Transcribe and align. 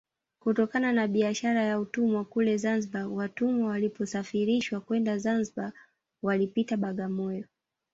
Kutokana 0.39 0.91
na 0.91 1.07
biashara 1.07 1.63
ya 1.63 1.79
utumwa 1.79 2.25
kule 2.25 2.57
Zanzibar 2.57 3.07
watumwa 3.07 3.69
waliposafirishwa 3.69 4.79
kwenda 4.81 5.17
Zanzibar 5.17 5.71
walipitia 6.23 6.77
Bagamoyo 6.77 7.45